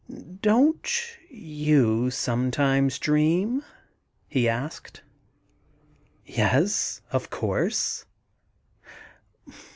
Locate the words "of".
7.11-7.29